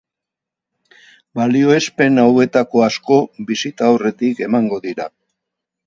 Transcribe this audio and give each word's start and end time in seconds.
Balioespen 1.41 2.17
hauetako 2.25 2.83
asko 2.89 3.21
bisita 3.53 3.89
aurretik 3.93 4.45
emango 4.51 4.85
dira. 4.91 5.11